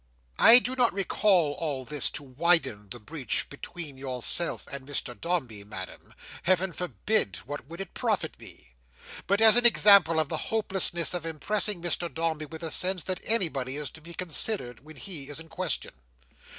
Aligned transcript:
"I 0.39 0.57
do 0.57 0.75
not 0.75 0.93
recall 0.93 1.53
all 1.59 1.85
this 1.85 2.09
to 2.17 2.23
widen 2.23 2.89
the 2.89 2.99
breach 2.99 3.47
between 3.51 3.99
yourself 3.99 4.65
and 4.71 4.83
Mr 4.87 5.13
Dombey, 5.13 5.63
Madam—Heaven 5.63 6.71
forbid! 6.73 7.35
what 7.45 7.67
would 7.67 7.79
it 7.79 7.93
profit 7.93 8.39
me?—but 8.39 9.39
as 9.39 9.57
an 9.57 9.67
example 9.67 10.19
of 10.19 10.27
the 10.27 10.37
hopelessness 10.49 11.13
of 11.13 11.27
impressing 11.27 11.83
Mr 11.83 12.11
Dombey 12.11 12.45
with 12.47 12.63
a 12.63 12.71
sense 12.71 13.03
that 13.03 13.21
anybody 13.25 13.77
is 13.77 13.91
to 13.91 14.01
be 14.01 14.15
considered 14.15 14.79
when 14.83 14.95
he 14.95 15.29
is 15.29 15.39
in 15.39 15.49
question. 15.49 15.93